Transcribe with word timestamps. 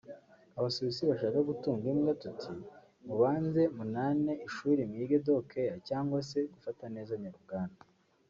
Abasuwisi 0.57 1.01
bashaka 1.09 1.39
gutunga 1.49 1.85
imbwa 1.93 2.11
tuti" 2.21 2.51
mubanze 3.05 3.61
munane 3.77 4.31
ishuri 4.47 4.81
mwige 4.89 5.17
Dog 5.25 5.41
Care 5.51 5.77
cyangwa 5.87 6.17
se 6.29 6.39
gufata 6.53 6.85
neza 6.95 7.13
nyarubwana 7.23 7.75